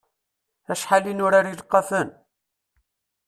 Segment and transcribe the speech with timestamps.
[0.71, 2.09] Acḥal i nurar ilqafen!